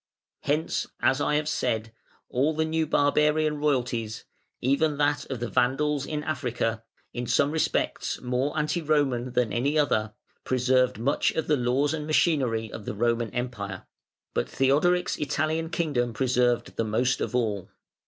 Hence, 0.39 0.87
as 1.01 1.21
I 1.21 1.35
have 1.35 1.47
said, 1.47 1.93
all 2.27 2.55
the 2.55 2.65
new 2.65 2.87
barbarian 2.87 3.59
royalties, 3.59 4.23
even 4.59 4.97
that 4.97 5.29
of 5.29 5.39
the 5.39 5.47
Vandals 5.47 6.07
in 6.07 6.23
Africa 6.23 6.81
(in 7.13 7.27
some 7.27 7.51
respects 7.51 8.19
more 8.19 8.57
anti 8.57 8.81
Roman 8.81 9.33
than 9.33 9.53
any 9.53 9.77
other), 9.77 10.15
preserved 10.43 10.97
much 10.97 11.29
of 11.33 11.45
the 11.45 11.55
laws 11.55 11.93
and 11.93 12.07
machinery 12.07 12.71
of 12.71 12.85
the 12.85 12.95
Roman 12.95 13.29
Empire; 13.29 13.85
but 14.33 14.49
Theodoric's 14.49 15.17
Italian 15.19 15.69
kingdom 15.69 16.13
preserved 16.13 16.77
the 16.77 16.83
most 16.83 17.21
of 17.21 17.35
all. 17.35 17.69